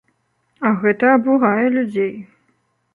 А 0.69 0.71
гэта 0.87 1.13
абурае 1.19 1.67
людзей. 1.79 2.13